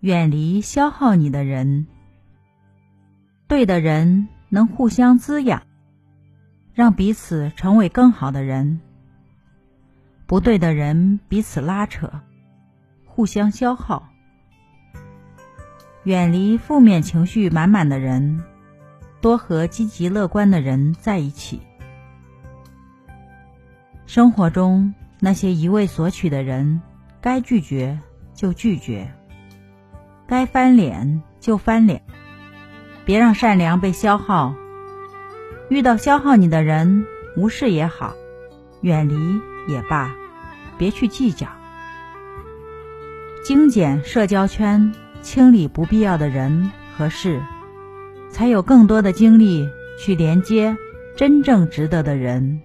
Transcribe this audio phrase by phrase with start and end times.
[0.00, 1.86] 远离消耗你的人。
[3.46, 5.62] 对的人能互相滋养，
[6.72, 8.80] 让彼此成为更好的人；
[10.26, 12.10] 不对的人彼此拉扯，
[13.04, 14.08] 互相消耗。
[16.04, 18.42] 远离负面情绪满满的人，
[19.20, 21.60] 多和积极乐观的人在一起。
[24.06, 26.80] 生活中那些一味索取的人，
[27.20, 28.00] 该拒绝
[28.32, 29.12] 就拒绝，
[30.30, 32.02] 该翻脸就翻脸，
[33.04, 34.54] 别让善良被消耗。
[35.68, 37.04] 遇到消耗你的人，
[37.36, 38.14] 无视也好，
[38.80, 40.14] 远离也罢，
[40.78, 41.48] 别去计较，
[43.44, 44.92] 精简社交圈。
[45.20, 47.42] 清理不必要的人和事，
[48.30, 50.76] 才有更多的精力去连接
[51.14, 52.62] 真正值得的人。